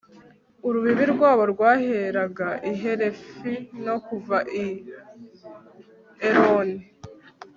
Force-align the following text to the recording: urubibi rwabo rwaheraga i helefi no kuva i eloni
urubibi 0.67 1.05
rwabo 1.13 1.43
rwaheraga 1.53 2.47
i 2.71 2.73
helefi 2.81 3.51
no 3.85 3.95
kuva 4.05 4.37
i 4.63 4.65
eloni 6.29 6.81